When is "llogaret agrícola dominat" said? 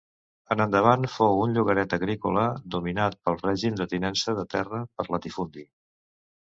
1.57-3.21